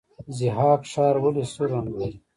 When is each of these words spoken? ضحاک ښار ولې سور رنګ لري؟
ضحاک 0.37 0.81
ښار 0.91 1.15
ولې 1.23 1.43
سور 1.53 1.67
رنګ 1.73 1.89
لري؟ 1.99 2.17